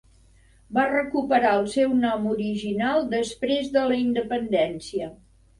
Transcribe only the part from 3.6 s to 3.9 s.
de